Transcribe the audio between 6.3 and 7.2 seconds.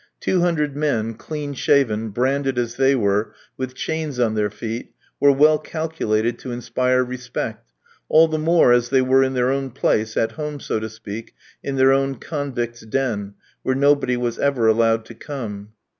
to inspire